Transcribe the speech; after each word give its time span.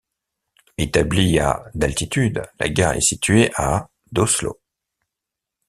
Etablie 0.79 1.37
à 1.37 1.63
d'altitude, 1.75 2.41
la 2.59 2.69
gare 2.69 2.93
est 2.95 3.01
située 3.01 3.51
à 3.53 3.91
d'Oslo. 4.11 4.59